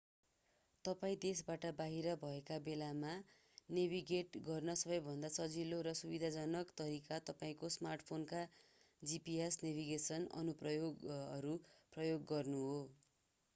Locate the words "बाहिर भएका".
1.75-2.55